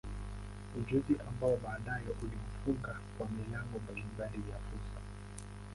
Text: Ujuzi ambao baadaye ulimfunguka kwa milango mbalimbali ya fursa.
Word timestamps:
Ujuzi 0.79 1.15
ambao 1.27 1.57
baadaye 1.57 2.05
ulimfunguka 2.23 2.95
kwa 3.17 3.27
milango 3.29 3.79
mbalimbali 3.79 4.49
ya 4.51 4.57
fursa. 4.59 5.01